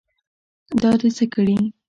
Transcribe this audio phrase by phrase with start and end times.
[0.81, 1.57] دا دې څه کړي.